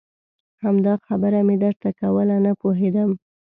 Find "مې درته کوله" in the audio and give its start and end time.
1.47-2.37